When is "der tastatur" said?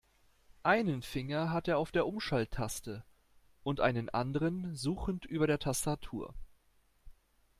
5.45-6.33